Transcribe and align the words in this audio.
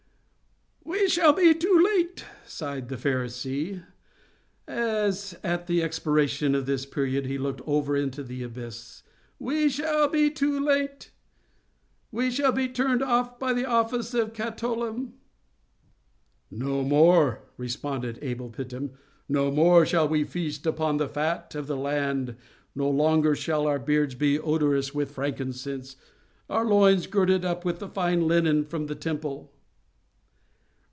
"We 0.83 1.09
shall 1.09 1.33
be 1.33 1.53
too 1.53 1.79
late!" 1.83 2.25
sighed 2.45 2.87
the 2.87 2.95
Pharisee, 2.95 3.83
as 4.67 5.35
at 5.43 5.67
the 5.67 5.83
expiration 5.83 6.55
of 6.55 6.65
this 6.65 6.85
period 6.85 7.25
he 7.25 7.37
looked 7.37 7.61
over 7.67 7.97
into 7.97 8.23
the 8.23 8.43
abyss—"we 8.43 9.69
shall 9.69 10.07
be 10.07 10.29
too 10.29 10.57
late! 10.59 11.11
we 12.13 12.31
shall 12.31 12.51
be 12.53 12.67
turned 12.69 13.03
out 13.03 13.41
of 13.41 13.65
office 13.67 14.11
by 14.13 14.19
the 14.23 14.29
Katholim." 14.29 15.13
"No 16.49 16.83
more," 16.83 17.41
responded 17.57 18.17
Abel 18.21 18.49
Phittim—"no 18.49 19.51
more 19.51 19.85
shall 19.85 20.07
we 20.07 20.23
feast 20.23 20.65
upon 20.65 20.97
the 20.97 21.09
fat 21.09 21.55
of 21.55 21.67
the 21.67 21.77
land—no 21.77 22.89
longer 22.89 23.35
shall 23.35 23.67
our 23.67 23.79
beards 23.79 24.15
be 24.15 24.39
odorous 24.39 24.93
with 24.93 25.11
frankincense—our 25.11 26.65
loins 26.65 27.07
girded 27.07 27.43
up 27.43 27.65
with 27.65 27.93
fine 27.93 28.27
linen 28.27 28.63
from 28.63 28.87
the 28.87 28.95
Temple." 28.95 29.51